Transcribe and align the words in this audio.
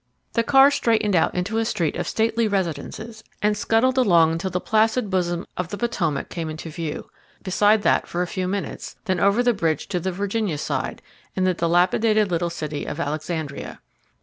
The 0.33 0.41
car 0.41 0.71
straightened 0.71 1.15
out 1.15 1.35
into 1.35 1.59
a 1.59 1.63
street 1.63 1.95
of 1.95 2.07
stately 2.07 2.47
residences 2.47 3.23
and 3.43 3.55
scuttled 3.55 3.99
along 3.99 4.31
until 4.31 4.49
the 4.49 4.59
placid 4.59 5.11
bosom 5.11 5.45
of 5.55 5.67
the 5.67 5.77
Potomac 5.77 6.27
came 6.27 6.49
into 6.49 6.71
view; 6.71 7.07
beside 7.43 7.83
that 7.83 8.07
for 8.07 8.23
a 8.23 8.33
few 8.33 8.47
minutes, 8.47 8.95
then 9.05 9.19
over 9.19 9.43
the 9.43 9.53
bridge 9.53 9.85
to 9.89 9.99
the 9.99 10.11
Virginia 10.11 10.57
side, 10.57 11.03
in 11.35 11.43
the 11.43 11.53
dilapidated 11.53 12.31
little 12.31 12.49
city 12.49 12.85
of 12.85 12.99
Alexandria. 12.99 13.79